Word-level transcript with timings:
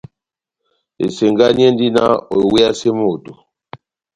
Esengani 1.05 1.61
endi 1.69 1.87
náh 1.95 2.13
oiweyase 2.35 2.89
moto. 2.99 3.31